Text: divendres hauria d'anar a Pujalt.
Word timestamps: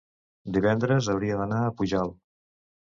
divendres 0.55 1.11
hauria 1.15 1.39
d'anar 1.43 1.61
a 1.69 1.77
Pujalt. 1.79 2.21